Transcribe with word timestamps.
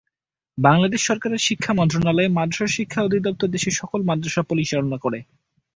বাংলাদেশ 0.57 1.01
সরকারের 1.03 1.45
শিক্ষা 1.47 1.71
মন্ত্রণালয়ের 1.73 2.35
মাদরাসা 2.37 2.75
শিক্ষা 2.77 2.99
অধিদপ্তর 3.03 3.53
দেশের 3.55 3.73
সকল 3.73 3.99
মাদ্রাসা 4.09 4.41
পরিচালনা 4.43 4.97
করে। 4.97 5.19